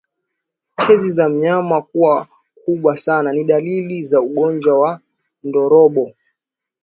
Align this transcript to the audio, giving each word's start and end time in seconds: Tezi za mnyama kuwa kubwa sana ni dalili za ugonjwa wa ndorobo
Tezi 0.75 1.09
za 1.09 1.29
mnyama 1.29 1.81
kuwa 1.81 2.27
kubwa 2.65 2.97
sana 2.97 3.33
ni 3.33 3.43
dalili 3.43 4.03
za 4.03 4.21
ugonjwa 4.21 4.79
wa 4.79 4.99
ndorobo 5.43 6.11